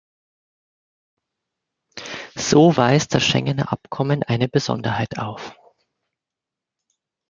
So 2.33 2.75
weist 2.75 3.13
das 3.13 3.21
Schengener 3.23 3.71
Abkommen 3.71 4.23
eine 4.23 4.47
Besonderheit 4.47 5.19
auf. 5.19 5.55